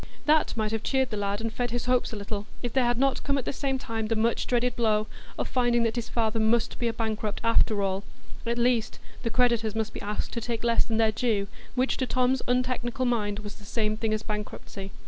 That 0.25 0.57
might 0.57 0.71
have 0.71 0.81
cheered 0.81 1.11
the 1.11 1.15
lad 1.17 1.41
and 1.41 1.53
fed 1.53 1.69
his 1.69 1.85
hopes 1.85 2.11
a 2.11 2.15
little, 2.15 2.47
if 2.63 2.73
there 2.73 2.85
had 2.85 2.97
not 2.97 3.21
come 3.21 3.37
at 3.37 3.45
the 3.45 3.53
same 3.53 3.77
time 3.77 4.07
the 4.07 4.15
much 4.15 4.47
dreaded 4.47 4.75
blow 4.75 5.05
of 5.37 5.47
finding 5.47 5.83
that 5.83 5.95
his 5.95 6.09
father 6.09 6.39
must 6.39 6.79
be 6.79 6.87
a 6.87 6.91
bankrupt, 6.93 7.39
after 7.43 7.83
all; 7.83 8.03
at 8.47 8.57
least, 8.57 8.97
the 9.21 9.29
creditors 9.29 9.75
must 9.75 9.93
be 9.93 10.01
asked 10.01 10.33
to 10.33 10.41
take 10.41 10.63
less 10.63 10.85
than 10.85 10.97
their 10.97 11.11
due, 11.11 11.45
which 11.75 11.97
to 11.97 12.07
Tom's 12.07 12.41
untechnical 12.47 13.05
mind 13.05 13.37
was 13.41 13.57
the 13.57 13.63
same 13.63 13.95
thing 13.95 14.11
as 14.11 14.23
bankruptcy. 14.23 14.91